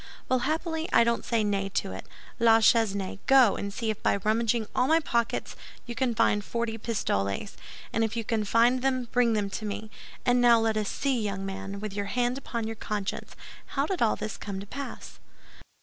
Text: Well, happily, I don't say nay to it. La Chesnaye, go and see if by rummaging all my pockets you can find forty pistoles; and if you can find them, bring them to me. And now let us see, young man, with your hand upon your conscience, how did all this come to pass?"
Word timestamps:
Well, 0.27 0.39
happily, 0.49 0.89
I 0.91 1.03
don't 1.03 1.23
say 1.23 1.43
nay 1.43 1.69
to 1.75 1.91
it. 1.91 2.07
La 2.39 2.57
Chesnaye, 2.59 3.19
go 3.27 3.55
and 3.55 3.71
see 3.71 3.91
if 3.91 4.01
by 4.01 4.15
rummaging 4.15 4.65
all 4.75 4.87
my 4.87 4.99
pockets 4.99 5.55
you 5.85 5.93
can 5.93 6.15
find 6.15 6.43
forty 6.43 6.79
pistoles; 6.79 7.55
and 7.93 8.03
if 8.03 8.17
you 8.17 8.23
can 8.23 8.43
find 8.43 8.81
them, 8.81 9.09
bring 9.11 9.33
them 9.33 9.51
to 9.51 9.63
me. 9.63 9.91
And 10.25 10.41
now 10.41 10.59
let 10.59 10.75
us 10.75 10.89
see, 10.89 11.21
young 11.21 11.45
man, 11.45 11.79
with 11.79 11.93
your 11.93 12.05
hand 12.07 12.39
upon 12.39 12.65
your 12.65 12.77
conscience, 12.77 13.35
how 13.77 13.85
did 13.85 14.01
all 14.01 14.15
this 14.15 14.37
come 14.37 14.59
to 14.59 14.65
pass?" 14.65 15.19